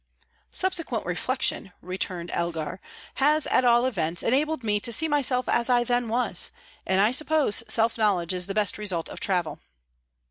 [0.49, 2.81] "Subsequent reflection," returned Elgar,
[3.17, 6.49] "has, at all events, enabled me to see myself as I then was;
[6.87, 9.59] and I suppose self knowledge is the best result of travel."